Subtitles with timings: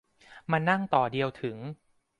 [0.51, 1.57] มันนั่งต่อเดียวถึง